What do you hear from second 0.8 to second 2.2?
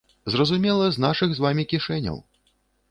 з нашых з вамі кішэняў.